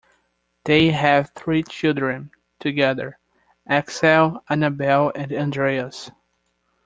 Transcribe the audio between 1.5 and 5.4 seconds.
children together, Aksel, Annabelle and